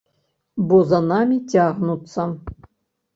[0.69, 2.21] Бо за намі цягнуцца.